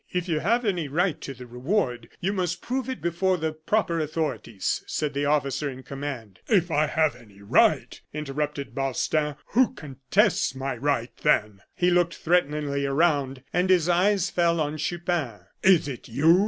"If 0.11 0.27
you 0.27 0.39
have 0.39 0.65
any 0.65 0.87
right 0.87 1.21
to 1.21 1.35
the 1.35 1.45
reward, 1.45 2.09
you 2.19 2.33
must 2.33 2.63
prove 2.63 2.89
it 2.89 3.03
before 3.03 3.37
the 3.37 3.51
proper 3.53 3.99
authorities," 3.99 4.83
said 4.87 5.13
the 5.13 5.25
officer 5.25 5.69
in 5.69 5.83
command. 5.83 6.39
"If 6.47 6.71
I 6.71 6.87
have 6.87 7.15
any 7.15 7.43
right!" 7.43 8.01
interrupted 8.11 8.73
Balstain; 8.73 9.35
"who 9.49 9.75
contests 9.75 10.55
my 10.55 10.75
right, 10.75 11.15
then?" 11.17 11.61
He 11.75 11.91
looked 11.91 12.15
threateningly 12.15 12.83
around, 12.83 13.43
and 13.53 13.69
his 13.69 13.87
eyes 13.87 14.31
fell 14.31 14.59
on 14.59 14.77
Chupin. 14.79 15.41
"Is 15.61 15.87
it 15.87 16.07
you?" 16.07 16.39